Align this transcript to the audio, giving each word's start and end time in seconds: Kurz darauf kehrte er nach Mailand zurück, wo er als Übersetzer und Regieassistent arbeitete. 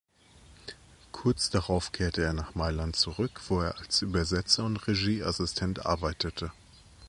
Kurz 1.11 1.51
darauf 1.51 1.91
kehrte 1.91 2.23
er 2.23 2.33
nach 2.33 2.55
Mailand 2.55 2.95
zurück, 2.95 3.39
wo 3.49 3.61
er 3.61 3.77
als 3.77 4.01
Übersetzer 4.01 4.63
und 4.65 4.77
Regieassistent 4.87 5.85
arbeitete. 5.85 6.51